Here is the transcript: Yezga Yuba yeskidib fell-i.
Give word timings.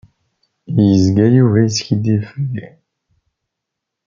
Yezga 0.87 1.25
Yuba 1.35 1.57
yeskidib 1.65 2.21
fell-i. 2.31 2.67